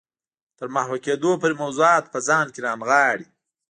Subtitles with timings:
[0.57, 3.27] تر محوه کېدو پورې موضوعات په ځان کې رانغاړي.